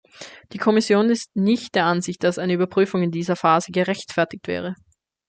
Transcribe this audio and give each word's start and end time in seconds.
Die 0.51 0.57
Kommission 0.57 1.11
ist 1.11 1.35
nicht 1.35 1.75
der 1.75 1.85
Ansicht, 1.85 2.23
dass 2.23 2.39
eine 2.39 2.53
Überprüfung 2.53 3.03
in 3.03 3.11
dieser 3.11 3.35
Phase 3.35 3.71
gerechtfertigt 3.71 4.47
wäre. 4.47 4.73